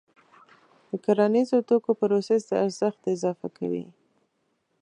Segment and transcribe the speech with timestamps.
[0.89, 3.85] د کرنیزو توکو پروسس د ارزښت اضافه کوي.